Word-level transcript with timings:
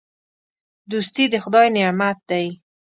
دوستي 0.91 1.25
د 1.29 1.35
خدای 1.43 1.67
نعمت 1.77 2.17
دی. 2.29 2.45